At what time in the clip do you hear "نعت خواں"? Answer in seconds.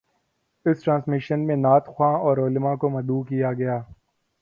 1.55-2.13